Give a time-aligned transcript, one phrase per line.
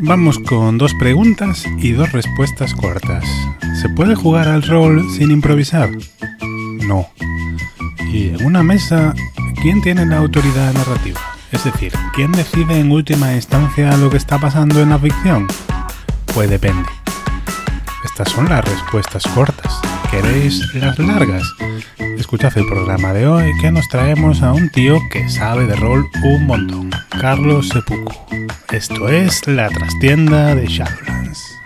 [0.00, 3.24] Vamos con dos preguntas y dos respuestas cortas.
[3.82, 5.90] ¿Se puede jugar al rol sin improvisar?
[6.86, 7.08] No.
[8.12, 9.14] Y en una mesa,
[9.60, 11.20] ¿quién tiene la autoridad narrativa?
[11.52, 15.46] Es decir, ¿quién decide en última instancia lo que está pasando en la ficción?
[16.34, 16.88] Pues depende.
[18.04, 19.80] Estas son las respuestas cortas.
[20.10, 21.42] ¿Queréis las largas?
[22.16, 26.08] Escuchad el programa de hoy que nos traemos a un tío que sabe de rol
[26.22, 26.90] un montón,
[27.20, 28.12] Carlos Sepuku.
[28.72, 31.57] Esto es la trastienda de Shadowlands.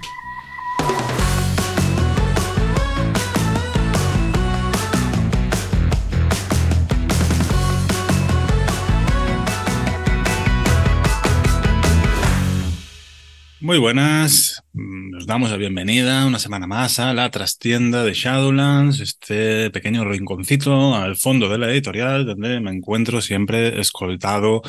[13.62, 19.70] Muy buenas, nos damos la bienvenida una semana más a la trastienda de Shadowlands, este
[19.70, 24.62] pequeño rinconcito al fondo de la editorial donde me encuentro siempre escoltado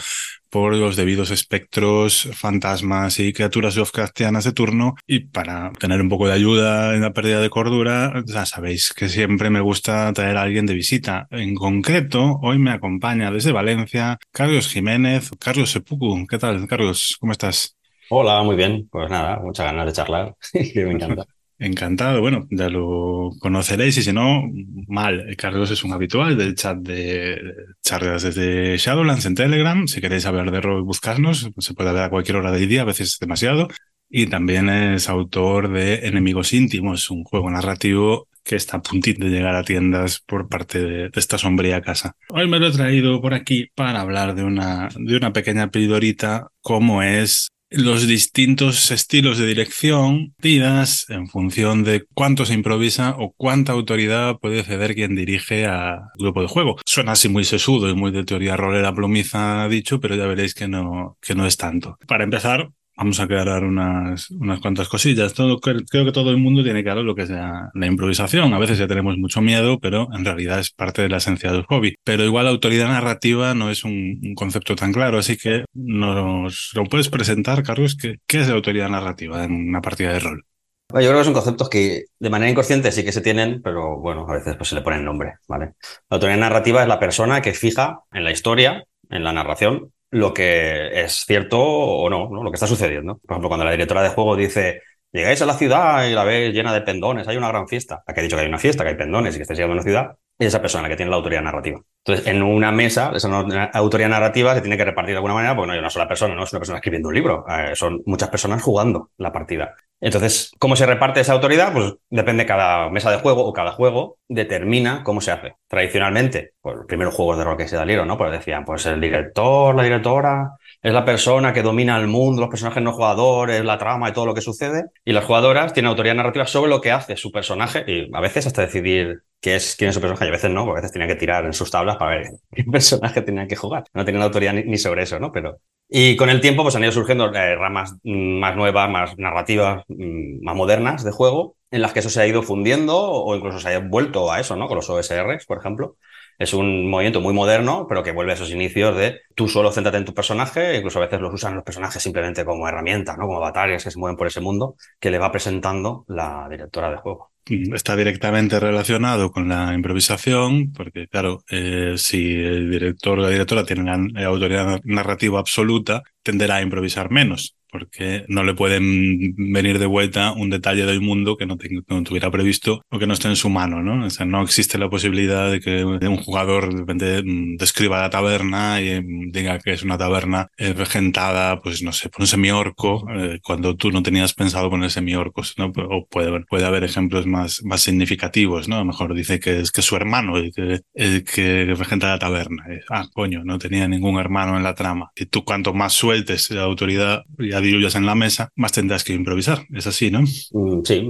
[0.52, 4.94] por los debidos espectros, fantasmas y criaturas Lovecraftianas de turno.
[5.08, 9.10] Y para tener un poco de ayuda en la pérdida de cordura, ya sabéis que
[9.10, 11.28] siempre me gusta traer a alguien de visita.
[11.32, 15.32] En concreto, hoy me acompaña desde Valencia Carlos Jiménez.
[15.40, 17.18] Carlos Sepuku, ¿qué tal, Carlos?
[17.20, 17.76] ¿Cómo estás?
[18.10, 18.88] Hola, muy bien.
[18.92, 21.26] Pues nada, muchas ganas de charlar, me encanta.
[21.60, 24.44] Encantado, bueno, ya lo conoceréis y si no,
[24.88, 25.34] mal.
[25.38, 27.40] Carlos es un habitual del chat de
[27.82, 29.88] charlas desde Shadowlands en Telegram.
[29.88, 31.50] Si queréis hablar de rol, buscarnos.
[31.58, 33.70] Se puede ver a cualquier hora del día, a veces es demasiado.
[34.10, 39.32] Y también es autor de Enemigos Íntimos, un juego narrativo que está a puntito de
[39.32, 42.16] llegar a tiendas por parte de, esta sombría casa.
[42.30, 46.50] Hoy me lo he traído por aquí para hablar de una, de una pequeña pildorita
[46.62, 53.34] como es los distintos estilos de dirección tidas en función de cuánto se improvisa o
[53.36, 56.78] cuánta autoridad puede ceder quien dirige al grupo de juego.
[56.86, 60.68] Suena así muy sesudo y muy de teoría rolera plomiza dicho, pero ya veréis que
[60.68, 61.98] no, que no es tanto.
[62.08, 65.34] Para empezar, Vamos a aclarar unas, unas cuantas cosillas.
[65.34, 68.54] Todo, creo que todo el mundo tiene claro lo que es la, improvisación.
[68.54, 71.64] A veces ya tenemos mucho miedo, pero en realidad es parte de la esencia del
[71.64, 71.96] hobby.
[72.04, 76.84] Pero igual la autoridad narrativa no es un, concepto tan claro, así que nos lo
[76.86, 77.98] puedes presentar, Carlos.
[78.00, 80.46] ¿Qué, ¿Qué es la autoridad narrativa en una partida de rol?
[80.90, 84.28] Yo creo que son conceptos que de manera inconsciente sí que se tienen, pero bueno,
[84.30, 85.74] a veces pues se le pone el nombre, ¿vale?
[86.08, 90.34] La autoridad narrativa es la persona que fija en la historia, en la narración, lo
[90.34, 92.44] que es cierto o no, ¿no?
[92.44, 93.18] lo que está sucediendo.
[93.18, 94.82] Por ejemplo, cuando la directora de juego dice,
[95.12, 98.04] llegáis a la ciudad y la ves llena de pendones, hay una gran fiesta.
[98.06, 99.78] Aquí ha dicho que hay una fiesta, que hay pendones y que estáis llegando a
[99.78, 101.82] una ciudad, es esa persona la que tiene la autoridad narrativa.
[102.06, 103.30] Entonces, en una mesa, esa
[103.74, 106.36] autoridad narrativa se tiene que repartir de alguna manera, porque no hay una sola persona,
[106.36, 109.74] no es una persona escribiendo un libro, eh, son muchas personas jugando la partida.
[110.02, 111.72] Entonces, ¿cómo se reparte esa autoridad?
[111.72, 115.56] Pues depende cada mesa de juego o cada juego determina cómo se hace.
[115.70, 118.18] Tradicionalmente, pues los primeros juegos de rol que se salieron, ¿no?
[118.18, 122.50] Pues decían, pues el director, la directora, es la persona que domina el mundo, los
[122.50, 124.88] personajes no jugadores, la trama y todo lo que sucede.
[125.06, 128.48] Y las jugadoras tienen autoridad narrativa sobre lo que hace su personaje y a veces
[128.48, 130.92] hasta decidir qué es, quién es su personaje y a veces no, porque a veces
[130.92, 133.86] tenían que tirar en sus tablas para ver qué personaje tenían que jugar.
[133.94, 135.32] No tenían autoridad ni, sobre eso, ¿no?
[135.32, 139.18] Pero y con el tiempo pues han ido surgiendo eh, ramas mm, más nuevas, más
[139.18, 143.36] narrativas, mm, más modernas de juego, en las que eso se ha ido fundiendo o
[143.38, 144.68] incluso se ha vuelto a eso, ¿no?
[144.68, 145.96] Con los OSRs, por ejemplo.
[146.44, 149.98] Es un movimiento muy moderno, pero que vuelve a esos inicios de tú solo céntrate
[149.98, 153.26] en tu personaje, incluso a veces los usan los personajes simplemente como herramienta, ¿no?
[153.26, 156.98] Como avatares que se mueven por ese mundo, que le va presentando la directora de
[156.98, 163.30] juego está directamente relacionado con la improvisación, porque claro, eh, si el director o la
[163.30, 169.80] directora tienen la autoridad narrativa absoluta, tenderá a improvisar menos porque no le pueden venir
[169.80, 173.36] de vuelta un detalle del mundo que no, tuviera previsto o que no esté en
[173.36, 174.06] su mano, ¿no?
[174.06, 178.12] O sea, no existe la posibilidad de que un jugador de repente mm, describa la
[178.12, 182.28] taberna y mm, diga que es una taberna eh, regentada, pues no sé, por un
[182.28, 185.74] semiorco, eh, cuando tú no tenías pensado poner semiorcos, ¿no?
[185.76, 188.76] O puede, puede haber ejemplos más, más significativos, ¿no?
[188.76, 192.20] A lo mejor dice que es que su hermano el que, el que regenta la
[192.20, 192.66] taberna.
[192.92, 195.12] Ah, coño, no tenía ningún hermano en la trama.
[195.16, 197.24] Y tú cuanto más sueltes la autoridad,
[197.64, 199.66] diluyas en la mesa, más tendrás que improvisar.
[199.74, 200.22] Es así, ¿no?
[200.22, 201.10] Mm, sí,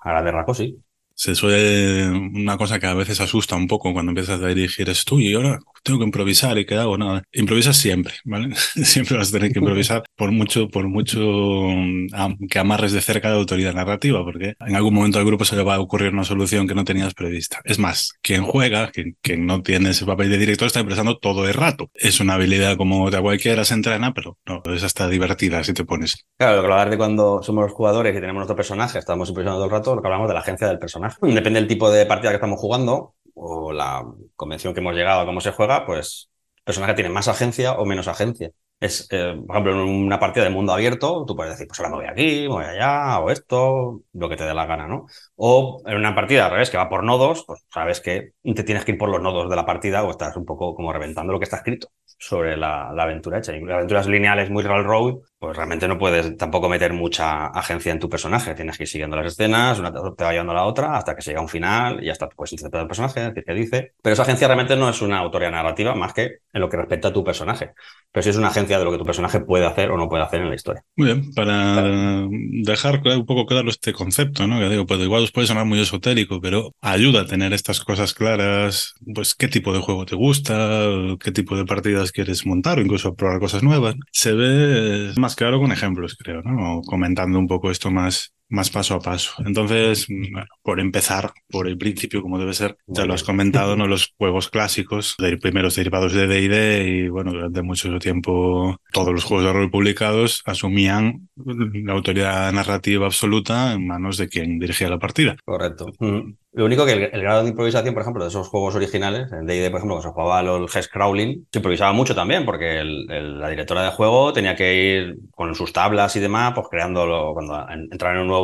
[0.00, 0.76] a la de Raco sí.
[1.14, 5.04] Se suele, una cosa que a veces asusta un poco cuando empiezas a dirigir es
[5.04, 7.22] tú y ahora tengo que improvisar y qué hago, nada.
[7.32, 8.54] Improvisas siempre, ¿vale?
[8.84, 13.28] siempre vas a tener que improvisar por mucho, por mucho mm, que amarres de cerca
[13.28, 16.24] la autoridad narrativa, porque en algún momento al grupo se le va a ocurrir una
[16.24, 17.60] solución que no tenías prevista.
[17.64, 21.46] Es más, quien juega, quien, quien no tiene ese papel de director, está improvisando todo
[21.46, 21.90] el rato.
[21.94, 25.84] Es una habilidad como de cualquiera se entrena, pero no, es hasta divertida si te
[25.84, 26.26] pones.
[26.38, 29.58] Claro, lo que hablar de cuando somos los jugadores y tenemos nuestro personaje, estamos improvisando
[29.58, 31.16] todo el rato, lo que hablamos de la agencia del personaje.
[31.22, 34.04] Depende del tipo de partida que estamos jugando, o la
[34.36, 36.30] convención que hemos llegado a cómo se juega, pues
[36.64, 38.50] personaje tiene más agencia o menos agencia.
[38.80, 41.90] Es, eh, por ejemplo, en una partida de mundo abierto, tú puedes decir, pues ahora
[41.90, 45.06] me voy aquí, me voy allá, o esto, lo que te dé la gana, ¿no?
[45.36, 48.84] O en una partida al revés, que va por nodos, pues sabes que te tienes
[48.84, 51.38] que ir por los nodos de la partida o estás un poco como reventando lo
[51.38, 51.88] que está escrito
[52.18, 53.56] sobre la, aventura hecha.
[53.56, 58.08] Y aventuras lineales muy railroad, pues realmente no puedes tampoco meter mucha agencia en tu
[58.08, 58.54] personaje.
[58.54, 61.20] Tienes que ir siguiendo las escenas, una te va llevando a la otra hasta que
[61.20, 63.92] se llega a un final y ya está, puedes interpretar el personaje, decir qué dice.
[64.00, 67.08] Pero esa agencia realmente no es una autoría narrativa más que en lo que respecta
[67.08, 67.72] a tu personaje.
[68.10, 70.22] Pero sí es una agencia de lo que tu personaje puede hacer o no puede
[70.22, 70.82] hacer en la historia.
[70.96, 74.60] Muy bien, para dejar un poco claro este concepto, ¿no?
[74.60, 78.14] Que digo, pues igual os puede sonar muy esotérico, pero ayuda a tener estas cosas
[78.14, 80.88] claras, pues qué tipo de juego te gusta,
[81.20, 83.96] qué tipo de partidas quieres montar o incluso probar cosas nuevas.
[84.10, 86.82] Se ve más claro con ejemplos, creo, ¿no?
[86.82, 89.34] comentando un poco esto más, más paso a paso.
[89.44, 93.86] Entonces, bueno, por empezar por el principio, como debe ser, ya lo has comentado, ¿no?
[93.86, 99.24] Los juegos clásicos, de primeros derivados de D&D y, bueno, durante mucho tiempo todos los
[99.24, 104.98] juegos de rol publicados asumían la autoridad narrativa absoluta en manos de quien dirigía la
[104.98, 105.36] partida.
[105.44, 105.92] Correcto.
[105.98, 106.32] Mm.
[106.54, 109.70] Lo único que el, grado de improvisación, por ejemplo, de esos juegos originales, en D&D,
[109.70, 113.82] por ejemplo, que se jugaba el Hex Crawling, se improvisaba mucho también, porque la directora
[113.82, 118.20] de juego tenía que ir con sus tablas y demás, pues creándolo, cuando entraba en
[118.20, 118.43] un nuevo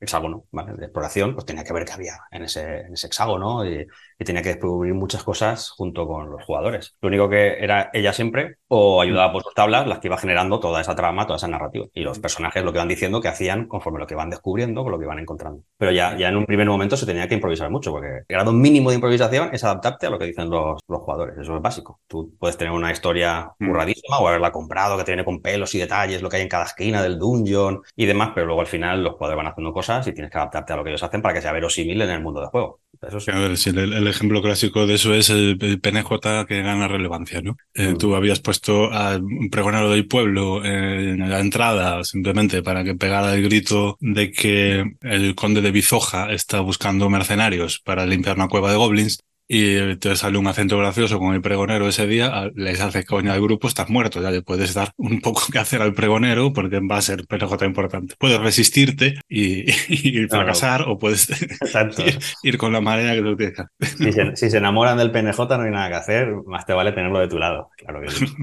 [0.00, 0.74] hexágono, ¿vale?
[0.74, 3.86] De exploración, pues tenía que ver qué había en ese, en ese hexágono y,
[4.18, 6.96] y, tenía que descubrir muchas cosas junto con los jugadores.
[7.00, 10.60] Lo único que era ella siempre o ayudaba por sus tablas las que iba generando
[10.60, 11.86] toda esa trama, toda esa narrativa.
[11.94, 14.92] Y los personajes lo que van diciendo que hacían conforme lo que van descubriendo, con
[14.92, 15.62] lo que van encontrando.
[15.76, 18.52] Pero ya, ya en un primer momento se tenía que improvisar mucho, porque el grado
[18.52, 21.38] mínimo de improvisación es adaptarte a lo que dicen los, los jugadores.
[21.38, 22.00] Eso es básico.
[22.06, 23.66] Tú puedes tener una historia mm.
[23.66, 26.48] curradísima o haberla comprado, que te viene con pelos y detalles, lo que hay en
[26.48, 30.06] cada esquina del dungeon y demás, pero luego al final los jugadores van haciendo cosas
[30.06, 32.20] y tienes que adaptarte a lo que ellos hacen para que sea verosímil en el
[32.20, 32.80] mundo de juego.
[33.00, 37.56] Eso A ver, el, ejemplo clásico de eso es el, PNJ que gana relevancia, ¿no?
[37.74, 37.98] Eh, mm.
[37.98, 43.34] Tú habías puesto a un pregonero del pueblo en la entrada simplemente para que pegara
[43.34, 48.70] el grito de que el conde de Bizoja está buscando mercenarios para limpiar una cueva
[48.70, 53.06] de goblins y te sale un acento gracioso con el pregonero ese día, les hace
[53.06, 56.52] coña al grupo, estás muerto, ya le puedes dar un poco que hacer al pregonero
[56.52, 58.14] porque va a ser PNJ importante.
[58.18, 59.64] Puedes resistirte y,
[60.28, 61.28] fracasar o puedes
[62.42, 63.58] ir, con la marea que tú tienes.
[63.80, 66.92] Si se, si se enamoran del PNJ no hay nada que hacer, más te vale
[66.92, 68.26] tenerlo de tu lado, claro que sí.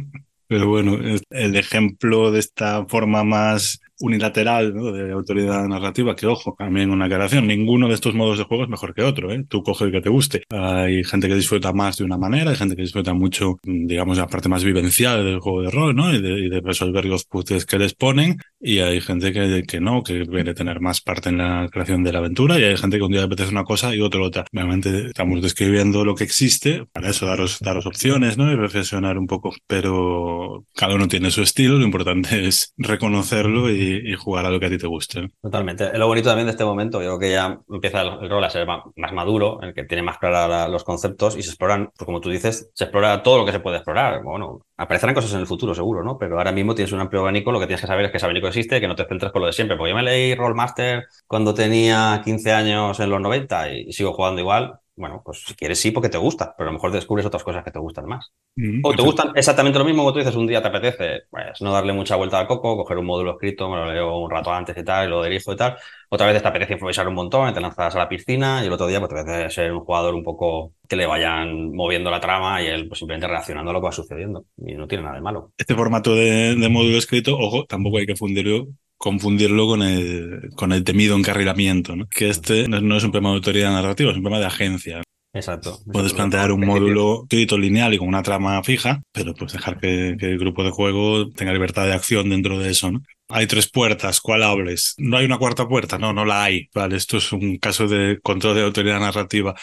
[0.48, 1.00] Pero bueno,
[1.32, 4.92] el ejemplo de esta forma más unilateral ¿no?
[4.92, 8.70] de autoridad narrativa, que ojo, también una aclaración, ninguno de estos modos de juego es
[8.70, 9.46] mejor que otro, ¿eh?
[9.48, 10.44] tú coge el que te guste.
[10.50, 14.28] Hay gente que disfruta más de una manera, hay gente que disfruta mucho, digamos, la
[14.28, 16.14] parte más vivencial del juego de rol, ¿no?
[16.14, 20.26] Y de, resolver los puzzles que les ponen, y hay gente que, que no, que
[20.26, 23.12] quiere tener más parte en la creación de la aventura, y hay gente que un
[23.12, 24.46] día le apetece una cosa y otro otra.
[24.52, 28.52] Realmente estamos describiendo lo que existe, para eso daros, daros opciones, ¿no?
[28.52, 33.85] Y reflexionar un poco, pero cada uno tiene su estilo, lo importante es reconocerlo y
[33.86, 35.30] y, jugar a lo que a ti te guste.
[35.42, 35.98] Totalmente.
[35.98, 38.68] Lo bonito también de este momento, yo creo que ya empieza el, rol a ser
[38.68, 42.30] más, maduro, el que tiene más claros los conceptos y se exploran, pues como tú
[42.30, 44.24] dices, se explora todo lo que se puede explorar.
[44.24, 46.18] Bueno, aparecerán cosas en el futuro, seguro, ¿no?
[46.18, 48.26] Pero ahora mismo tienes un amplio abanico, lo que tienes que saber es que ese
[48.26, 49.78] abanico existe, que no te centres con lo de siempre.
[49.78, 54.42] Porque yo me leí Rollmaster cuando tenía 15 años en los 90 y sigo jugando
[54.42, 57.44] igual bueno, pues si quieres sí porque te gusta, pero a lo mejor descubres otras
[57.44, 58.32] cosas que te gustan más.
[58.56, 61.62] Mm, o te gustan exactamente lo mismo que tú dices, un día te apetece, pues
[61.62, 64.54] no darle mucha vuelta al coco, coger un módulo escrito, me lo leo un rato
[64.54, 65.78] antes y tal, y lo dirijo y tal.
[66.10, 68.88] Otra vez te apetece improvisar un montón, te lanzas a la piscina y el otro
[68.88, 72.62] día pues te apetece ser un jugador un poco que le vayan moviendo la trama
[72.62, 74.46] y él pues, simplemente reaccionando a lo que va sucediendo.
[74.58, 75.52] Y no tiene nada de malo.
[75.58, 78.68] Este formato de, de módulo escrito, ojo, tampoco hay que fundirlo
[79.06, 82.08] confundirlo con el, con el temido encarrilamiento, ¿no?
[82.08, 85.04] que este no es un problema de autoridad narrativa, es un problema de agencia.
[85.32, 85.80] Exacto.
[85.94, 90.16] Puedes plantear un módulo escrito lineal y con una trama fija, pero pues dejar que,
[90.20, 93.04] el grupo de juego tenga libertad de acción dentro de eso, ¿no?
[93.30, 94.96] Hay tres puertas, ¿cuál hables?
[94.98, 96.68] No hay una cuarta puerta, no, no la hay.
[96.74, 99.54] Vale, esto es un caso de control de autoridad narrativa.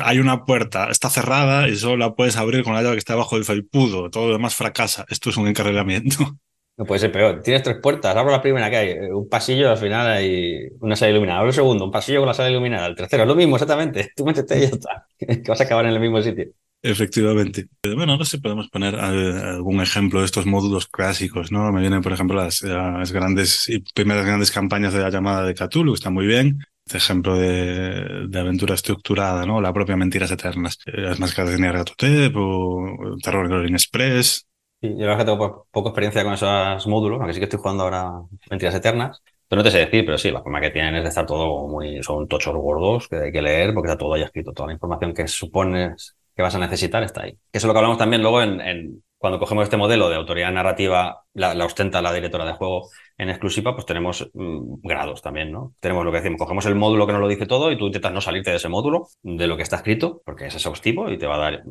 [0.00, 3.16] Hay una puerta, está cerrada y solo la puedes abrir con la llave que está
[3.16, 5.06] bajo el felpudo, todo lo demás fracasa.
[5.08, 6.38] Esto es un encarrilamiento.
[6.76, 7.42] No puede ser peor.
[7.42, 10.96] Tienes tres puertas, abro la primera que hay, eh, un pasillo, al final hay una
[10.96, 11.38] sala iluminada.
[11.40, 12.86] Abro el segundo, un pasillo con la sala iluminada.
[12.86, 14.10] El tercero, lo mismo exactamente.
[14.16, 16.46] Tú métete y ya que vas a acabar en el mismo sitio.
[16.84, 17.68] Efectivamente.
[17.94, 21.70] Bueno, no sé, podemos poner algún ejemplo de estos módulos clásicos, ¿no?
[21.70, 25.92] Me vienen, por ejemplo, las, las grandes primeras grandes campañas de la llamada de Cthulhu,
[25.92, 26.58] que está muy bien.
[26.84, 29.60] Este ejemplo de, aventura estructurada, ¿no?
[29.60, 30.78] La propia Mentiras Eternas.
[30.86, 34.48] Las máscaras de Nyarlathotep o Terror Green Express.
[34.82, 37.60] Sí, yo la verdad que tengo poca experiencia con esos módulos, aunque sí que estoy
[37.60, 38.10] jugando ahora
[38.50, 39.22] Mentiras Eternas.
[39.48, 41.68] Pero no te sé decir, pero sí, la forma que tienen es de estar todo
[41.68, 42.02] muy.
[42.02, 44.52] Son tochos gordos que hay que leer porque está todo ahí escrito.
[44.52, 47.30] Toda la información que supones que vas a necesitar está ahí.
[47.30, 51.22] Eso es lo que hablamos también luego en, cuando cogemos este modelo de autoridad narrativa,
[51.34, 55.74] la, ostenta la directora de juego en exclusiva, pues tenemos mm, grados también, ¿no?
[55.78, 58.12] Tenemos lo que decimos, cogemos el módulo que nos lo dice todo y tú intentas
[58.12, 61.26] no salirte de ese módulo, de lo que está escrito, porque es exhaustivo y te
[61.28, 61.62] va a dar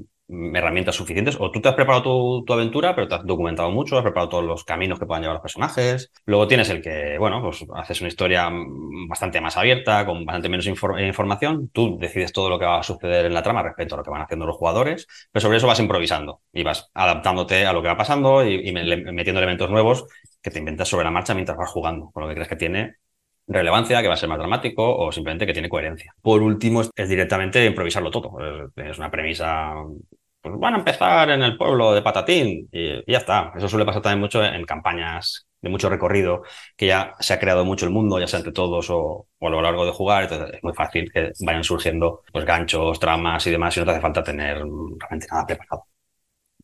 [0.53, 1.38] herramientas suficientes.
[1.39, 4.43] O tú te has preparado tu, aventura, pero te has documentado mucho, has preparado todos
[4.43, 6.11] los caminos que puedan llevar los personajes.
[6.25, 8.50] Luego tienes el que, bueno, pues haces una historia
[9.07, 11.69] bastante más abierta, con bastante menos información.
[11.69, 14.11] Tú decides todo lo que va a suceder en la trama respecto a lo que
[14.11, 17.89] van haciendo los jugadores, pero sobre eso vas improvisando y vas adaptándote a lo que
[17.89, 20.05] va pasando y, metiendo elementos nuevos
[20.41, 22.95] que te inventas sobre la marcha mientras vas jugando, con lo que crees que tiene
[23.47, 26.15] relevancia, que va a ser más dramático o simplemente que tiene coherencia.
[26.21, 28.71] Por último, es directamente improvisarlo todo.
[28.75, 29.73] Es una premisa
[30.41, 33.53] pues van a empezar en el pueblo de Patatín y, ya está.
[33.55, 36.43] Eso suele pasar también mucho en campañas de mucho recorrido,
[36.75, 39.62] que ya se ha creado mucho el mundo, ya sea entre todos o, a lo
[39.62, 43.77] largo de jugar, entonces es muy fácil que vayan surgiendo pues, ganchos, tramas y demás,
[43.77, 45.86] y no te hace falta tener realmente nada preparado.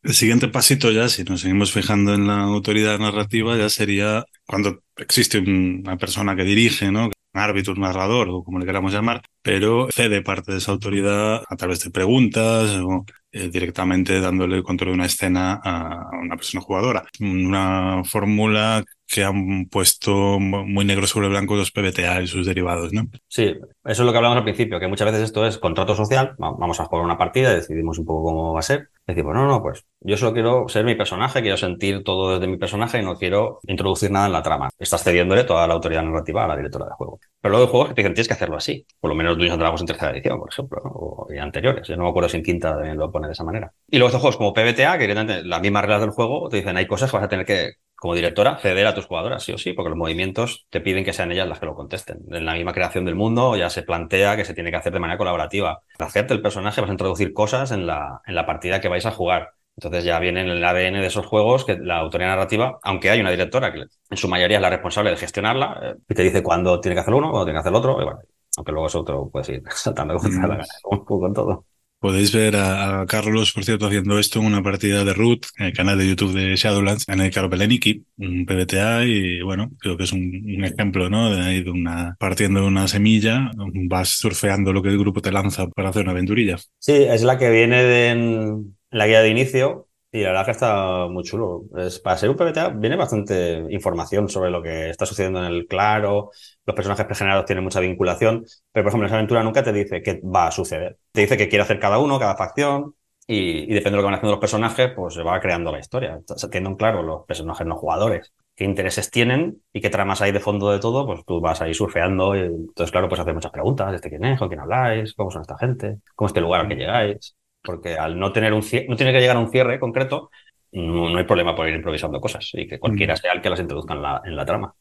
[0.04, 4.82] El siguiente pasito ya, si nos seguimos fijando en la autoridad narrativa, ya sería cuando
[4.96, 7.10] existe una persona que dirige, ¿no?
[7.34, 11.56] Árbitro, un narrador o como le queramos llamar, pero cede parte de esa autoridad a
[11.56, 13.06] través de preguntas o
[13.38, 17.04] eh, directamente dándole el control de una escena a una persona jugadora.
[17.20, 23.08] Una fórmula que han puesto muy negro sobre blanco los PBTA y sus derivados, ¿no?
[23.28, 26.36] Sí, eso es lo que hablamos al principio, que muchas veces esto es contrato social,
[26.38, 29.62] vamos a jugar una partida, decidimos un poco cómo va a ser, decimos, no, no,
[29.62, 33.16] pues yo solo quiero ser mi personaje, quiero sentir todo desde mi personaje y no
[33.16, 34.70] quiero introducir nada en la trama.
[34.78, 37.20] Estás cediéndole toda la autoridad narrativa a la directora de juego.
[37.42, 39.60] Pero luego hay juegos que te dicen, tienes que hacerlo así, por lo menos Dungeons
[39.60, 41.88] Dragons en tercera edición, por ejemplo, o anteriores.
[41.88, 43.72] Yo no me acuerdo si en quinta también lo pone de esa manera.
[43.88, 46.78] Y luego estos juegos como PBTA, que directamente las mismas reglas del juego, te dicen,
[46.78, 49.58] hay cosas que vas a tener que como directora, ceder a tus jugadoras, sí o
[49.58, 52.20] sí, porque los movimientos te piden que sean ellas las que lo contesten.
[52.30, 55.00] En la misma creación del mundo ya se plantea que se tiene que hacer de
[55.00, 55.82] manera colaborativa.
[55.98, 59.06] Al hacerte el personaje vas a introducir cosas en la, en la partida que vais
[59.08, 59.54] a jugar.
[59.78, 63.22] Entonces ya viene en el ADN de esos juegos que la autoría narrativa, aunque hay
[63.22, 66.42] una directora que en su mayoría es la responsable de gestionarla, eh, y te dice
[66.42, 68.20] cuándo tiene que hacer uno, cuándo tiene que hacer el otro, y bueno,
[68.58, 71.66] aunque luego eso otro puedes ir saltando con, la gana, con todo.
[72.00, 75.74] Podéis ver a, Carlos, por cierto, haciendo esto en una partida de Root, en el
[75.74, 80.04] canal de YouTube de Shadowlands, en el Caro Beleniki, un PBTA, y bueno, creo que
[80.04, 81.32] es un, ejemplo, ¿no?
[81.32, 83.52] De, de una, partiendo de una semilla,
[83.90, 86.58] vas surfeando lo que el grupo te lanza para hacer una aventurilla.
[86.80, 91.08] Sí, es la que viene de, la guía de inicio, y la verdad que está
[91.08, 91.64] muy chulo.
[91.78, 95.68] Es, para ser un PBTA viene bastante información sobre lo que está sucediendo en el
[95.68, 96.32] claro.
[96.66, 98.46] Los personajes pregenerados tienen mucha vinculación.
[98.72, 100.98] Pero, por ejemplo, en esa aventura nunca te dice qué va a suceder.
[101.12, 102.96] Te dice qué quiere hacer cada uno, cada facción.
[103.28, 106.20] Y, depende de lo que van haciendo los personajes, pues se va creando la historia.
[106.50, 110.72] Teniendo claro los personajes no jugadores qué intereses tienen y qué tramas hay de fondo
[110.72, 113.94] de todo, pues tú vas ahí surfeando y entonces, claro, pues hacer muchas preguntas.
[113.94, 114.40] ¿Este quién es?
[114.40, 115.14] ¿Con quién habláis?
[115.14, 116.00] ¿Cómo son esta gente?
[116.16, 117.37] ¿Cómo es este lugar al que llegáis?
[117.68, 120.32] Porque al no tener un no tiene que llegar a un cierre concreto,
[120.72, 123.18] no, hay problema por ir improvisando cosas y que cualquiera mm.
[123.18, 124.74] sea el que las introduzca en la, en la trama.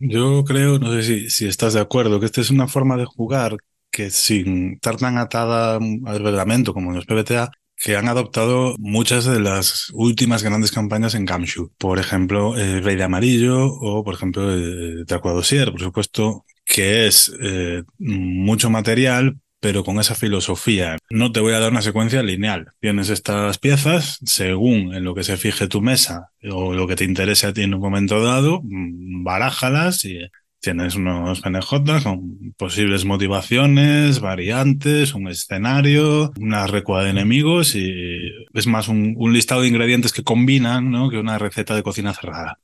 [0.00, 3.04] Yo creo, no sé si, si estás de acuerdo, que esta es una forma de
[3.04, 3.56] jugar
[3.92, 9.24] que sin estar tan atada al reglamento como en los PBTA, que han adoptado muchas
[9.24, 11.70] de las últimas grandes campañas en Gamshu.
[11.78, 17.06] Por ejemplo, el Rey de Amarillo o, por ejemplo, el Dracula Dossier, por supuesto, que
[17.06, 20.98] es eh, mucho material, pero con esa filosofía.
[21.08, 22.72] No te voy a dar una secuencia lineal.
[22.80, 27.04] Tienes estas piezas, según en lo que se fije tu mesa o lo que te
[27.04, 30.18] interese a ti en un momento dado, mm, barájalas y
[30.58, 38.66] tienes unos PNJ con posibles motivaciones, variantes, un escenario, una recua de enemigos y es
[38.66, 41.08] más un, listado de ingredientes que combinan ¿no?
[41.08, 42.58] que una receta de cocina cerrada.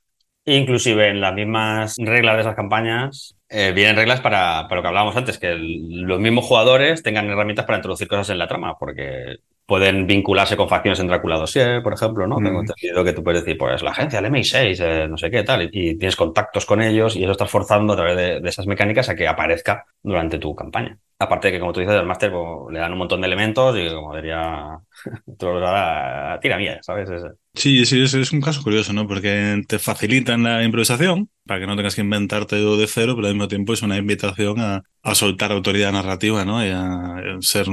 [0.49, 4.89] Inclusive en las mismas reglas de esas campañas eh, vienen reglas para, para, lo que
[4.89, 9.41] hablábamos antes, que los mismos jugadores tengan herramientas para introducir cosas en la trama, porque
[9.67, 12.37] pueden vincularse con facciones en Drácula Dossier, por ejemplo, ¿no?
[12.37, 15.43] Tengo entendido que tú puedes decir, pues la agencia, el MI6, eh, no sé qué,
[15.43, 18.67] tal, y, tienes contactos con ellos y eso estás forzando a través de, de esas
[18.67, 20.99] mecánicas a que aparezca durante tu campaña.
[21.21, 23.77] Aparte de que, como tú dices, el máster pues, le dan un montón de elementos
[23.77, 24.79] y como diría,
[26.41, 27.11] tira mía, ¿sabes?
[27.55, 29.09] Sí, sí, es, es un caso curioso, ¿no?
[29.09, 33.35] Porque te facilitan la improvisación para que no tengas que inventarte de cero, pero al
[33.35, 36.65] mismo tiempo es una invitación a, a soltar autoridad narrativa, ¿no?
[36.65, 37.67] Y a, ser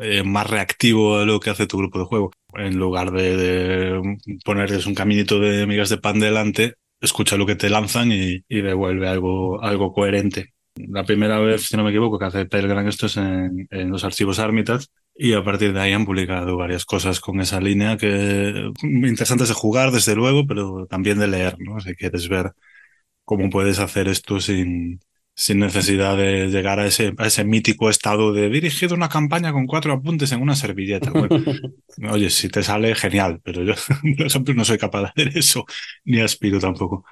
[0.00, 2.30] eh, más reactivo a lo que hace tu grupo de juego.
[2.54, 7.56] En lugar de, de ponerles un caminito de migas de pan delante, escucha lo que
[7.56, 10.54] te lanzan y, y devuelve algo, algo coherente.
[10.88, 14.38] La primera vez, si no me equivoco, que hace Pelgran esto es en, los archivos
[14.38, 19.48] Armitage y a partir de ahí han publicado varias cosas con esa línea que interesantes
[19.48, 21.80] de jugar, desde luego, pero también de leer, ¿no?
[21.80, 22.52] Si quieres ver
[23.24, 25.00] cómo puedes hacer esto sin,
[25.38, 29.68] sin necesidad de llegar a ese, a ese mítico estado de dirigido una campaña con
[29.68, 31.12] cuatro apuntes en una servilleta.
[32.10, 33.74] oye, si te sale, genial, pero yo,
[34.16, 35.64] por ejemplo, no soy capaz de hacer eso,
[36.04, 37.04] ni aspiro tampoco.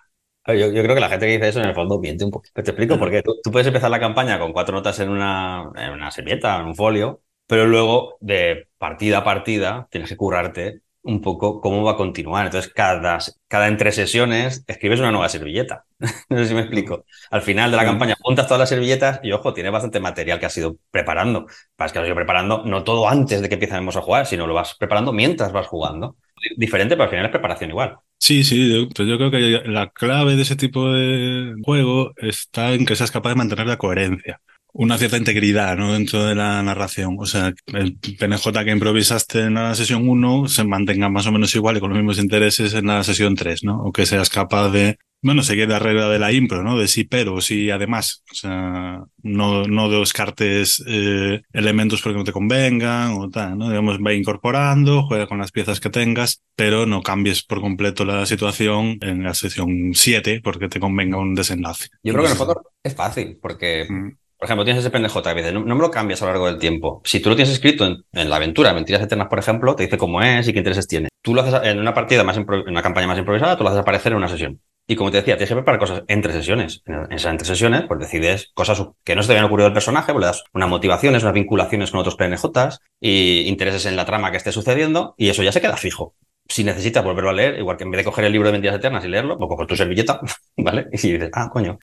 [0.49, 2.49] Yo, yo, creo que la gente que dice eso en el fondo miente un poco.
[2.53, 3.23] Te explico por qué.
[3.23, 6.67] Tú, tú, puedes empezar la campaña con cuatro notas en una, en una servilleta, en
[6.67, 11.93] un folio, pero luego de partida a partida tienes que currarte un poco cómo va
[11.93, 12.47] a continuar.
[12.47, 15.85] Entonces, cada, cada entre sesiones escribes una nueva servilleta.
[16.29, 17.05] no sé si me explico.
[17.31, 20.47] Al final de la campaña juntas todas las servilletas y, ojo, tienes bastante material que
[20.47, 21.47] has ido preparando.
[21.77, 24.47] Para que lo has ido preparando no todo antes de que empecemos a jugar, sino
[24.47, 26.17] lo vas preparando mientras vas jugando.
[26.57, 27.99] Diferente, pero al final es preparación igual.
[28.19, 32.73] Sí, sí, yo, pues yo creo que la clave de ese tipo de juego está
[32.73, 34.41] en que seas capaz de mantener la coherencia
[34.79, 35.95] una cierta integridad ¿no?
[35.95, 37.17] dentro de la narración.
[37.19, 41.55] O sea, el PNJ que improvisaste en la sesión 1 se mantenga más o menos
[41.55, 43.83] igual y con los mismos intereses en la sesión 3, ¿no?
[43.83, 46.79] O que seas capaz de, bueno, seguir la regla de la impro, ¿no?
[46.79, 48.23] De sí, pero, sí, además.
[48.31, 53.69] O sea, no, no descartes eh, elementos porque no te convengan o tal, ¿no?
[53.69, 58.25] Digamos, va incorporando, juega con las piezas que tengas, pero no cambies por completo la
[58.25, 61.89] situación en la sesión 7 porque te convenga un desenlace.
[62.03, 63.87] Yo creo que en el fondo es fácil porque...
[63.89, 64.17] Mm.
[64.39, 66.59] Por ejemplo, tienes ese PNJ que dice, no, me lo cambias a lo largo del
[66.59, 67.01] tiempo.
[67.07, 70.21] Si tú lo tienes escrito en, la aventura, Mentiras Eternas, por ejemplo, te dice cómo
[70.21, 71.09] es y qué intereses tiene.
[71.27, 73.81] Tú lo haces en una partida más, en una campaña más improvisada, tú lo haces
[73.81, 74.61] aparecer en una sesión.
[74.87, 76.85] Y como te decía, tienes que preparar cosas entre sesiones.
[76.87, 80.13] En esas entre sesiones, pues decides cosas que no se te habían ocurrido al personaje,
[80.13, 84.31] pues le das unas motivaciones, unas vinculaciones con otros PNJs y intereses en la trama
[84.31, 86.15] que esté sucediendo y eso ya se queda fijo
[86.49, 88.77] si necesitas volverlo a leer, igual que en vez de coger el libro de Mentiras
[88.77, 90.21] Eternas y leerlo, pues con tu servilleta,
[90.57, 90.87] ¿vale?
[90.93, 91.79] Y dices, ah, coño.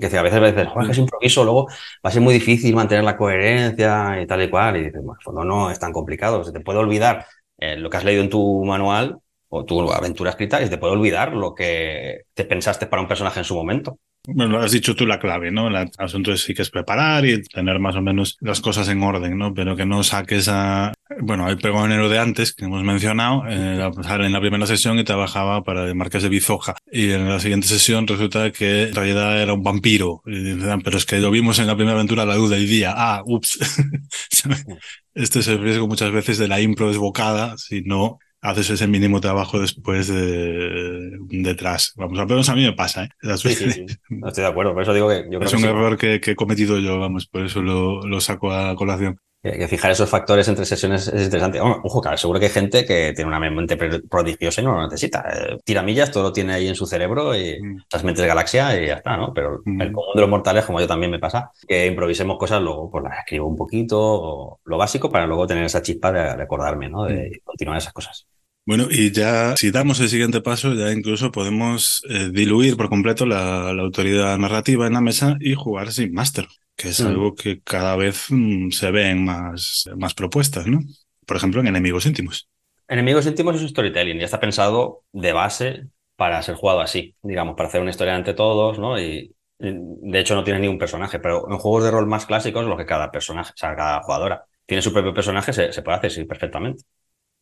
[0.00, 3.16] Que a veces, a veces, es improviso, luego va a ser muy difícil mantener la
[3.16, 4.76] coherencia y tal y cual.
[4.76, 6.42] Y dices, bueno, no es tan complicado.
[6.42, 7.26] Se te puede olvidar
[7.62, 10.94] eh, lo que has leído en tu manual o tu aventura escrita y te puede
[10.94, 13.98] olvidar lo que te pensaste para un personaje en su momento.
[14.28, 15.66] Bueno, has dicho tú la clave, ¿no?
[15.66, 19.02] El asunto es sí que es preparar y tener más o menos las cosas en
[19.02, 19.52] orden, ¿no?
[19.52, 20.92] Pero que no saques a...
[21.20, 25.64] Bueno, hay pregonero de antes que hemos mencionado, eh, en la primera sesión y trabajaba
[25.64, 26.76] para el Marqués de Bizoja.
[26.92, 30.22] Y en la siguiente sesión resulta que en realidad era un vampiro.
[30.24, 32.94] Y pero es que lo vimos en la primera aventura la duda y día.
[32.96, 33.58] Ah, ups.
[35.14, 39.20] este es el riesgo muchas veces de la impro desbocada, si no haces ese mínimo
[39.20, 41.92] trabajo después de, detrás.
[41.96, 43.08] Vamos, al menos a mí me pasa, ¿eh?
[43.36, 43.86] Sí, sí, sí.
[44.10, 46.36] No estoy de acuerdo, por eso digo que yo creo Es un error que, he
[46.36, 49.18] cometido yo, vamos, por eso lo, lo saco a colación.
[49.42, 51.60] Que, fijar esos factores entre sesiones es interesante.
[51.60, 55.24] ojo, claro, seguro que hay gente que tiene una mente prodigiosa y no lo necesita.
[55.34, 57.82] Eh, tiramillas, todo lo tiene ahí en su cerebro y mm.
[57.88, 59.34] esas mentes de galaxia y ya está, ¿no?
[59.34, 59.82] Pero mm.
[59.82, 63.02] el común de los mortales, como yo también me pasa, que improvisemos cosas, luego pues
[63.02, 67.04] las escribo un poquito, o lo básico, para luego tener esa chispa de recordarme, ¿no?
[67.06, 67.44] De mm.
[67.44, 68.28] continuar esas cosas.
[68.64, 73.26] Bueno, y ya si damos el siguiente paso, ya incluso podemos eh, diluir por completo
[73.26, 76.46] la, autoridad narrativa en la mesa y jugar sin máster,
[76.76, 80.78] que es algo que cada vez mm, se ve en más, más propuestas, ¿no?
[81.26, 82.48] Por ejemplo, en enemigos íntimos.
[82.86, 87.68] Enemigos íntimos es storytelling, ya está pensado de base para ser jugado así, digamos, para
[87.68, 89.00] hacer una historia ante todos, ¿no?
[89.00, 92.64] Y de hecho no tiene ni un personaje, pero en juegos de rol más clásicos,
[92.64, 95.98] lo que cada personaje, o sea, cada jugadora tiene su propio personaje, se, se puede
[95.98, 96.84] hacer sí, perfectamente.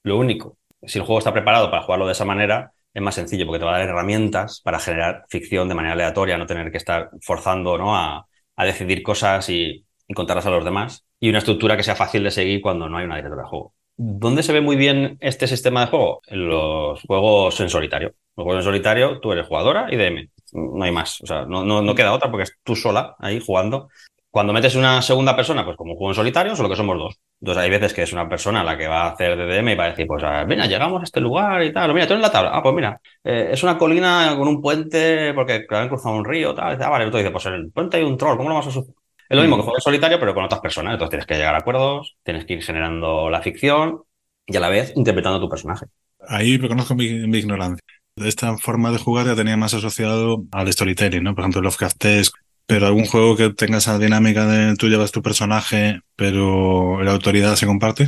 [0.02, 3.46] Lo único si el juego está preparado para jugarlo de esa manera, es más sencillo
[3.46, 6.78] porque te va a dar herramientas para generar ficción de manera aleatoria, no tener que
[6.78, 7.96] estar forzando ¿no?
[7.96, 8.26] a,
[8.58, 11.06] decidir cosas y, contarlas a los demás.
[11.20, 13.74] Y una estructura que sea fácil de seguir cuando no hay una directora de juego.
[13.96, 16.20] ¿Dónde se ve muy bien este sistema de juego?
[16.26, 18.14] En los juegos en solitario.
[18.36, 20.30] Los juegos en solitario, tú eres jugadora y DM.
[20.52, 21.20] No hay más.
[21.20, 23.88] O sea, no, no, no queda otra porque es tú sola ahí jugando.
[24.30, 27.18] Cuando metes una segunda persona, pues como un juego en solitario, solo que somos dos.
[27.40, 29.86] Entonces hay veces que es una persona la que va a hacer DDM y va
[29.86, 32.50] a decir, pues mira, llegamos a este lugar y tal, mira, tú en la tabla,
[32.54, 36.54] ah, pues mira, eh, es una colina con un puente porque han cruzado un río,
[36.54, 38.76] tal, ah, vale, entonces dice, pues en el puente hay un troll, ¿cómo lo vamos
[38.76, 38.86] a Es
[39.30, 39.64] lo mismo que mm.
[39.64, 42.62] juego solitario, pero con otras personas, entonces tienes que llegar a acuerdos, tienes que ir
[42.62, 44.02] generando la ficción
[44.46, 45.86] y a la vez interpretando tu personaje.
[46.28, 47.82] Ahí reconozco mi, mi ignorancia.
[48.16, 51.34] Esta forma de jugar ya tenía más asociado al storytelling, ¿no?
[51.34, 52.38] Por ejemplo, Lovecraftesque,
[52.70, 57.56] pero algún juego que tenga esa dinámica de tú llevas tu personaje, pero la autoridad
[57.56, 58.06] se comparte.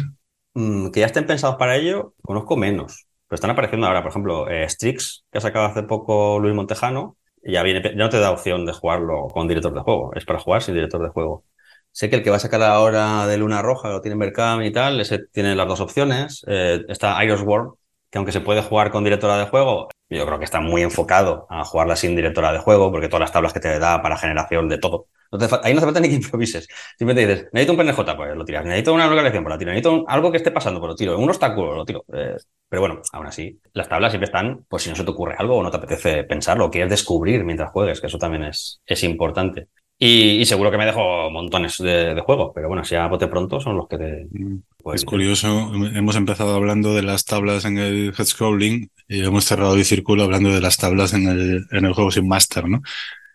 [0.55, 3.07] Mm, que ya estén pensados para ello, conozco menos.
[3.27, 7.16] Pero están apareciendo ahora, por ejemplo, eh, Strix, que ha sacado hace poco Luis Montejano,
[7.42, 10.38] ya, viene, ya no te da opción de jugarlo con director de juego, es para
[10.38, 11.44] jugar sin director de juego.
[11.90, 14.70] Sé que el que va a sacar ahora de Luna Roja, lo tiene Mercam y
[14.70, 16.44] tal, ese tiene las dos opciones.
[16.46, 17.72] Eh, está Iris World,
[18.11, 21.46] que aunque se puede jugar con directora de juego, yo creo que está muy enfocado
[21.51, 24.68] a jugarla sin directora de juego, porque todas las tablas que te da para generación
[24.68, 25.07] de todo.
[25.62, 26.68] ahí no hace falta ni que improvises.
[26.98, 28.64] Simplemente dices, necesito un PNJ, pues lo tiras.
[28.64, 29.70] Necesito una localización, pues lo tiro.
[29.72, 31.18] Necesito algo que esté pasando, pues lo tiro.
[31.18, 32.05] Un obstáculo, lo tiro.
[32.12, 32.37] Eh,
[32.68, 35.57] pero bueno, aún así, las tablas siempre están, pues si no se te ocurre algo
[35.57, 39.03] o no te apetece pensarlo, o quieres descubrir mientras juegues, que eso también es, es
[39.05, 39.68] importante.
[40.05, 43.77] Y, seguro que me dejo montones de, juegos, pero bueno, si a bote pronto son
[43.77, 44.27] los que te...
[44.85, 49.45] Mm, es curioso, hemos empezado hablando de las tablas en el head scrolling y hemos
[49.45, 52.81] cerrado el círculo hablando de las tablas en el, en el juego sin master, ¿no?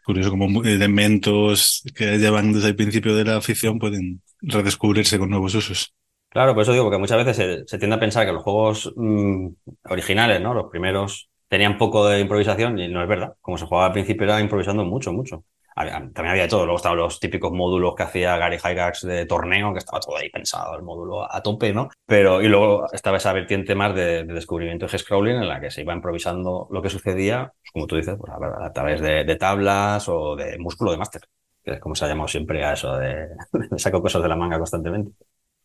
[0.05, 5.55] Curioso como elementos que llevan desde el principio de la afición pueden redescubrirse con nuevos
[5.55, 5.93] usos.
[6.29, 9.47] Claro, por eso digo, porque muchas veces se, tiende a pensar que los juegos mm,
[9.89, 10.53] originales, ¿no?
[10.53, 13.33] Los primeros tenían poco de improvisación y no es verdad.
[13.41, 15.43] Como se jugaba al principio era improvisando mucho, mucho
[15.85, 16.65] también había de todo.
[16.65, 20.29] Luego estaban los típicos módulos que hacía Gary Gygax de torneo, que estaba todo ahí
[20.29, 21.89] pensado, el módulo a tope, ¿no?
[22.05, 25.81] Pero, y luego estaba esa vertiente más de, descubrimiento de scrolling en la que se
[25.81, 30.35] iba improvisando lo que sucedía, pues, como tú dices, pues, a, través de, tablas o
[30.35, 31.21] de músculo de máster,
[31.63, 34.35] que es como se ha llamado siempre a eso de, de saco cosas de la
[34.35, 35.11] manga constantemente.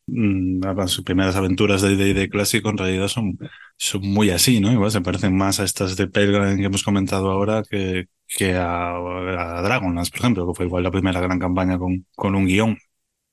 [0.07, 3.39] Mm, sus primeras aventuras de D&D clásico en realidad son,
[3.77, 4.73] son muy así, ¿no?
[4.73, 8.95] Igual se parecen más a estas de Pelgrim que hemos comentado ahora que, que a,
[9.63, 12.77] Dragonlance, por ejemplo, que fue igual la primera gran campaña con, con un guion.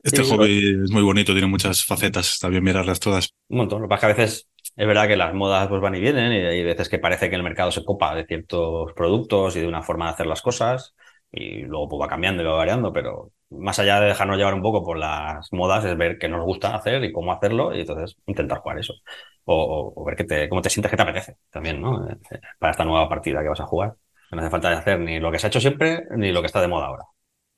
[0.02, 3.34] Este hobby es muy bonito, tiene muchas facetas, está bien mirarlas todas.
[3.50, 3.82] Un montón.
[3.82, 6.32] Lo que pasa que a veces es verdad que las modas pues van y vienen
[6.32, 9.68] y hay veces que parece que el mercado se copa de ciertos productos y de
[9.68, 10.96] una forma de hacer las cosas
[11.32, 14.62] y luego pues va cambiando y va variando, pero más allá de dejarnos llevar un
[14.62, 18.18] poco por las modas, es ver qué nos gusta hacer y cómo hacerlo y entonces
[18.26, 18.94] intentar jugar eso.
[19.46, 22.08] O, ver que te, cómo te sientes que te apetece también, ¿no?
[22.10, 22.18] Eh,
[22.60, 23.96] para esta nueva partida que vas a jugar.
[24.32, 26.62] No hace falta hacer ni lo que se ha hecho siempre ni lo que está
[26.62, 27.06] de moda ahora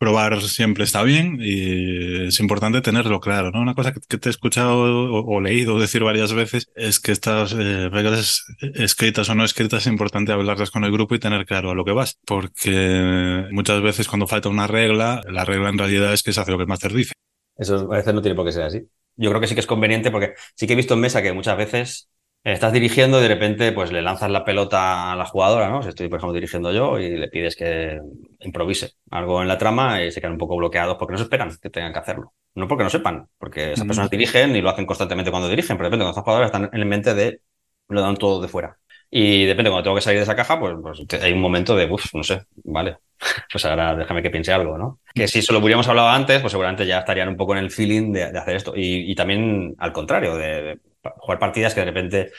[0.01, 3.61] probar siempre está bien y es importante tenerlo claro, ¿no?
[3.61, 7.87] Una cosa que, te he escuchado o, leído decir varias veces es que estas eh,
[7.87, 11.75] reglas escritas o no escritas es importante hablarlas con el grupo y tener claro a
[11.75, 16.23] lo que vas, porque muchas veces cuando falta una regla, la regla en realidad es
[16.23, 17.13] que se hace lo que el máster dice.
[17.55, 18.81] Eso a veces no tiene por qué ser así.
[19.17, 21.31] Yo creo que sí que es conveniente porque sí que he visto en mesa que
[21.31, 22.09] muchas veces
[22.43, 25.83] estás dirigiendo y de repente pues le lanzas la pelota a la jugadora, ¿no?
[25.83, 27.99] Si estoy, por ejemplo, dirigiendo yo y le pides que
[28.39, 31.51] improvise algo en la trama y se quedan un poco bloqueados porque no se esperan
[31.61, 32.33] que tengan que hacerlo.
[32.55, 35.87] No porque no sepan, porque esas personas dirigen y lo hacen constantemente cuando dirigen, pero
[35.87, 37.41] depende, cuando estas jugadoras están en mente de
[37.87, 38.77] lo dan todo de fuera.
[39.09, 41.85] Y depende, cuando tengo que salir de esa caja, pues, pues hay un momento de,
[41.91, 42.97] uff, no sé, vale,
[43.51, 44.99] pues ahora déjame que piense algo, ¿no?
[45.13, 48.13] Que si solo hubiéramos hablado antes, pues seguramente ya estarían un poco en el feeling
[48.13, 48.73] de, hacer esto.
[48.75, 50.79] Y, también al contrario, de
[51.17, 52.31] jugar partidas que de repente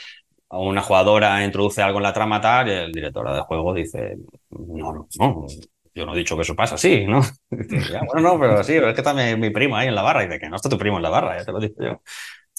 [0.48, 4.16] una jugadora introduce algo en la trama tal y el director de juego dice,
[4.51, 5.46] no, no, no,
[5.94, 7.22] yo no he dicho que eso pasa así, ¿no?
[7.51, 10.38] bueno, no, pero sí, es que está mi, primo ahí en la barra y dice
[10.38, 12.03] que no está tu primo en la barra, ya te lo digo yo.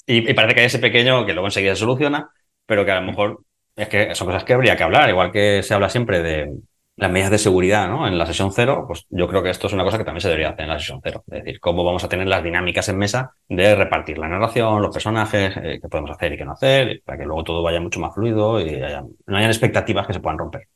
[0.06, 2.30] Y, y, parece que hay ese pequeño que luego enseguida se soluciona,
[2.66, 3.44] pero que a lo mejor
[3.76, 6.52] es que son cosas que habría que hablar, igual que se habla siempre de,
[6.96, 8.06] las medidas de seguridad ¿no?
[8.06, 10.28] en la sesión cero, pues yo creo que esto es una cosa que también se
[10.28, 11.24] debería hacer en la sesión cero.
[11.26, 14.94] Es decir, cómo vamos a tener las dinámicas en mesa de repartir la narración, los
[14.94, 18.00] personajes, eh, qué podemos hacer y qué no hacer, para que luego todo vaya mucho
[18.00, 18.80] más fluido y
[19.26, 20.68] no hayan expectativas que se puedan romper.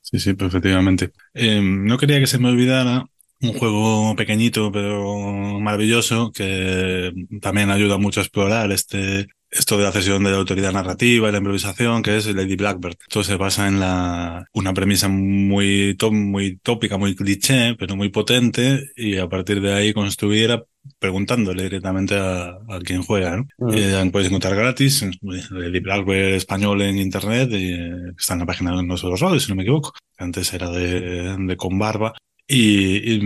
[0.00, 1.10] Sí, sí, perfectamente.
[1.34, 3.04] Eh, no quería que se me olvidara
[3.42, 9.92] un juego pequeñito pero maravilloso que también ayuda mucho a explorar este esto de la
[9.92, 12.96] cesión de la autoridad narrativa y la improvisación, que es Lady Blackbird.
[13.00, 18.90] Esto se basa en la, una premisa muy, muy tópica, muy cliché, pero muy potente,
[18.96, 20.64] y a partir de ahí construir
[20.98, 23.36] preguntándole directamente a, quien juega.
[23.36, 23.46] ¿no?
[23.58, 23.74] Mm.
[23.74, 25.04] Eh, puedes encontrar gratis
[25.50, 29.56] Lady Blackbird español en internet, y, eh, está en la página de Nosotros si no
[29.56, 29.92] me equivoco.
[30.18, 32.14] Antes era de, de Conbarba.
[32.48, 33.18] Y,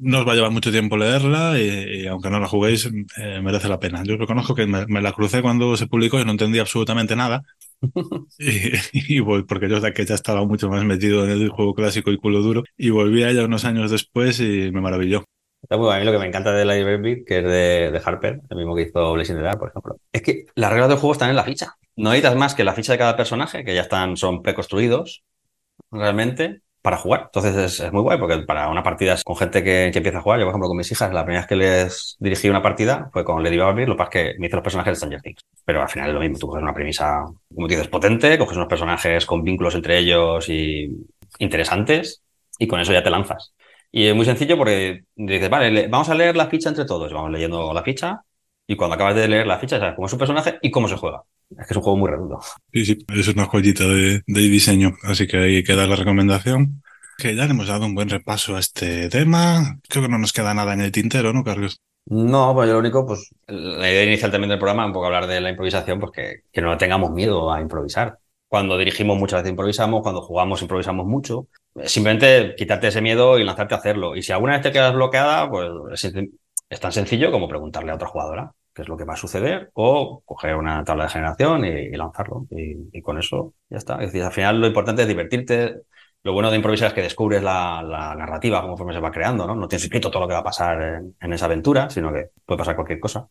[0.00, 3.68] no os va a llevar mucho tiempo leerla y, aunque no la juguéis, eh, merece
[3.68, 4.02] la pena.
[4.04, 7.42] Yo reconozco que me, la crucé cuando se publicó y no entendí absolutamente nada.
[8.38, 12.18] y, voy, porque yo que ya estaba mucho más metido en el juego clásico y
[12.18, 15.24] culo duro y volví a ella unos años después y me maravilló.
[15.68, 18.74] a mí lo que me encanta de la Beat, que es de, Harper, el mismo
[18.74, 21.36] que hizo Blazing the Dark, por ejemplo, es que las reglas del juego están en
[21.36, 21.74] la ficha.
[21.96, 25.22] No necesitas más que la ficha de cada personaje, que ya están, son preconstruidos
[25.92, 27.22] realmente, para jugar.
[27.24, 30.44] Entonces es, muy guay porque para una partida con gente que, empieza a jugar, yo
[30.44, 33.42] por ejemplo con mis hijas, la primera vez que les dirigí una partida fue con
[33.42, 35.40] Lady Barbie, lo que pasa es que me hice los personajes de Stranger Things.
[35.64, 38.68] Pero al final es lo mismo, tú coges una premisa, como dices, potente, coges unos
[38.68, 40.94] personajes con vínculos entre ellos y
[41.38, 42.22] interesantes
[42.58, 43.54] y con eso ya te lanzas.
[43.90, 47.30] Y es muy sencillo porque dices, vale, vamos a leer la ficha entre todos, vamos
[47.30, 48.20] leyendo la ficha
[48.66, 50.96] y cuando acabas de leer la ficha sabes cómo es un personaje y cómo se
[50.96, 51.22] juega.
[51.50, 52.40] Es que es un juego muy redondo.
[52.72, 56.82] Sí, sí, es una joyita de, diseño, así que hay que dar la recomendación.
[57.16, 59.78] Que ya le hemos dado un buen repaso a este tema.
[59.88, 61.80] Creo que no nos queda nada en el tintero, ¿no, Carlos?
[62.06, 65.40] No, pues lo único, pues la idea inicial también del programa, un poco hablar de
[65.40, 68.18] la improvisación, pues que, que no tengamos miedo a improvisar.
[68.48, 71.46] Cuando dirigimos muchas veces improvisamos, cuando jugamos improvisamos mucho.
[71.84, 74.16] Simplemente quitarte ese miedo y lanzarte a hacerlo.
[74.16, 76.04] Y si alguna vez te quedas bloqueada, pues
[76.68, 79.70] es tan sencillo como preguntarle a otra jugadora qué es lo que va a suceder,
[79.74, 82.46] o coger una tabla de generación y, lanzarlo.
[82.50, 83.94] Y, con eso ya está.
[83.96, 85.82] Es decir, al final lo importante es divertirte,
[86.22, 87.82] lo bueno de improvisar es que descubres la,
[88.16, 89.54] narrativa conforme se va creando, ¿no?
[89.54, 92.58] No tienes escrito todo lo que va a pasar en, esa aventura, sino que puede
[92.58, 93.28] pasar cualquier cosa.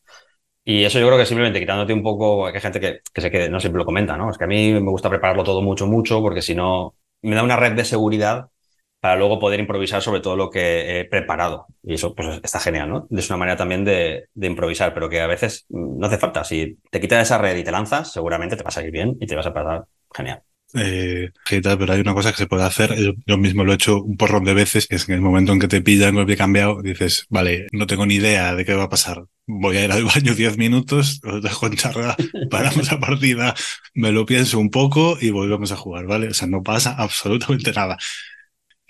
[0.65, 3.49] Y eso yo creo que simplemente quitándote un poco, hay gente que, que se quede,
[3.49, 4.29] no siempre lo comenta, ¿no?
[4.29, 7.43] Es que a mí me gusta prepararlo todo mucho, mucho, porque si no, me da
[7.43, 8.49] una red de seguridad
[9.03, 11.67] para luego poder improvisar sobre todo lo que he preparado.
[11.83, 13.07] Y eso pues está genial, ¿no?
[13.11, 16.45] Es una manera también de, de, improvisar, pero que a veces no hace falta.
[16.45, 19.27] Si te quitas esa red y te lanzas, seguramente te va a salir bien y
[19.27, 19.83] te vas a pasar
[20.15, 20.41] genial
[20.73, 22.95] eh, pero hay una cosa que se puede hacer.
[23.25, 25.59] Yo, mismo lo he hecho un porrón de veces, que es en el momento en
[25.59, 28.83] que te pillan el pie cambiado, dices, vale, no tengo ni idea de qué va
[28.83, 29.25] a pasar.
[29.45, 32.15] Voy a ir al baño 10 minutos, os dejo en charla,
[32.49, 33.53] paramos la partida,
[33.93, 36.29] me lo pienso un poco y volvemos a jugar, ¿vale?
[36.29, 37.97] O sea, no pasa absolutamente nada.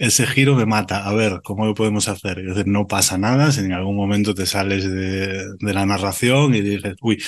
[0.04, 1.08] Ese giro me mata.
[1.08, 2.40] A ver, ¿cómo lo podemos hacer?
[2.40, 6.60] Es decir, no pasa nada si en algún momento te sales de, la narración y
[6.60, 7.24] dices, uy,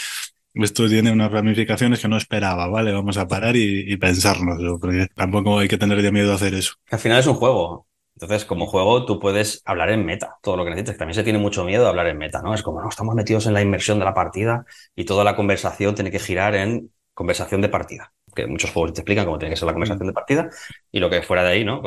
[0.56, 2.92] esto tiene unas ramificaciones que no esperaba, ¿vale?
[2.92, 6.74] Vamos a parar y, y pensárnoslo, porque tampoco hay que tener miedo a hacer eso.
[6.92, 7.88] Al final es un juego.
[8.16, 10.98] Entonces, como juego, tú puedes hablar en meta, todo lo que necesites.
[10.98, 12.54] También se tiene mucho miedo a hablar en meta, ¿no?
[12.54, 14.66] Es como, no, estamos metidos en la inmersión de la partida
[14.98, 18.12] y toda la conversación tiene que girar en conversación de partida.
[18.36, 20.50] Que muchos juegos te explican cómo tiene que ser la conversación de partida
[20.92, 21.82] y lo que fuera de ahí, ¿no?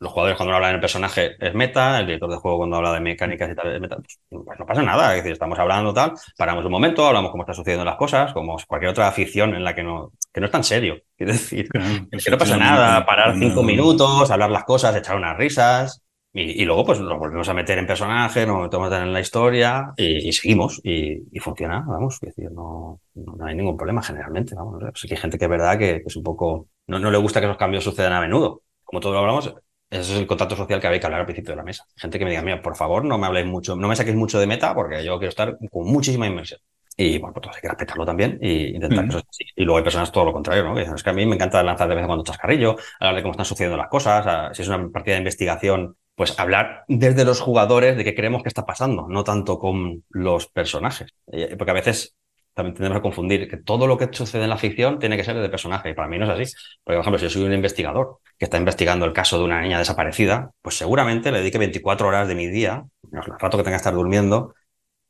[0.00, 3.00] Los jugadores cuando hablan del personaje es meta, el director de juego cuando habla de
[3.00, 6.12] mecánicas y tal es meta, pues, pues, no pasa nada, es decir, estamos hablando tal,
[6.36, 9.74] paramos un momento, hablamos cómo están sucediendo las cosas, como cualquier otra afición en la
[9.74, 13.62] que no, que no es tan serio, es decir, que no pasa nada, parar cinco
[13.62, 17.86] minutos, hablar las cosas, echar unas risas, y, luego pues nos volvemos a meter en
[17.86, 23.44] personaje, nos metemos en la historia y, seguimos y, funciona, vamos, es decir, no, no,
[23.44, 26.22] hay ningún problema generalmente, vamos, sí que hay gente que es verdad que, es un
[26.22, 29.52] poco, no, no le gusta que los cambios sucedan a menudo, como todos lo hablamos,
[29.90, 31.84] ese es el contacto social que había que hablar al principio de la mesa.
[31.96, 34.38] Gente que me diga, mira, por favor, no me habléis mucho, no me saquéis mucho
[34.38, 36.60] de meta porque yo quiero estar con muchísima inmersión.
[37.00, 39.44] Y bueno, pues hay que respetarlo también e intentar que eso sea así.
[39.54, 40.74] Y luego hay personas todo lo contrario, ¿no?
[40.74, 43.16] Que dicen, es que a mí me encanta lanzar de vez en cuando chascarrillo, hablar
[43.16, 44.56] de cómo están sucediendo las cosas.
[44.56, 48.48] si es una partida de investigación, pues hablar desde los jugadores de qué creemos que
[48.48, 51.14] está pasando, no tanto con los personajes.
[51.30, 52.16] Eh, porque a veces
[52.58, 55.36] también tenemos que confundir que todo lo que sucede en la ficción tiene que ser
[55.36, 55.90] de personaje.
[55.90, 56.52] Y para mí no es así.
[56.82, 59.62] Porque, por ejemplo, si yo soy un investigador que está investigando el caso de una
[59.62, 63.76] niña desaparecida, pues seguramente le dedique 24 horas de mi día, el rato que tenga
[63.76, 64.54] que estar durmiendo,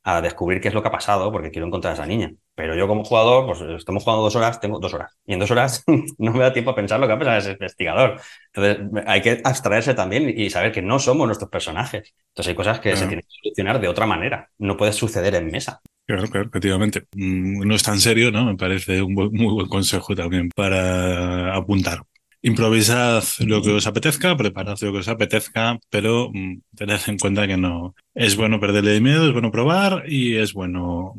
[0.03, 2.31] a descubrir qué es lo que ha pasado porque quiero encontrar a esa niña.
[2.53, 5.17] Pero yo como jugador, pues estamos jugando dos horas, tengo dos horas.
[5.25, 5.83] Y en dos horas
[6.19, 8.21] no me da tiempo a pensar lo que ha pasado a ese investigador.
[8.53, 12.13] Entonces hay que abstraerse también y saber que no somos nuestros personajes.
[12.27, 14.51] Entonces hay cosas que se tienen que solucionar de otra manera.
[14.59, 15.81] No puede suceder en mesa.
[16.09, 17.07] Claro, claro, efectivamente.
[17.13, 18.43] Mm, no es tan serio, ¿no?
[18.45, 22.01] Me parece un muy buen consejo también para apuntar.
[22.41, 27.47] Improvisad lo que os apetezca, preparad lo que os apetezca, pero mm, tened en cuenta
[27.47, 31.13] que no es bueno perderle miedo, es bueno probar y es bueno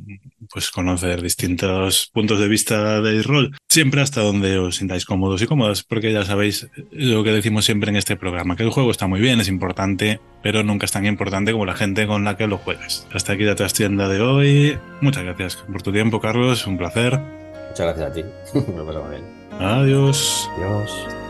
[0.51, 5.47] pues conocer distintos puntos de vista del rol, siempre hasta donde os sintáis cómodos y
[5.47, 9.07] cómodas, porque ya sabéis lo que decimos siempre en este programa, que el juego está
[9.07, 12.47] muy bien, es importante, pero nunca es tan importante como la gente con la que
[12.47, 13.07] lo juegas.
[13.13, 14.79] Hasta aquí la trastienda de hoy.
[15.01, 17.19] Muchas gracias por tu tiempo, Carlos, un placer.
[17.69, 18.25] Muchas gracias a ti.
[18.73, 19.40] Me lo bien.
[19.61, 20.51] Adiós.
[20.57, 21.30] Adiós.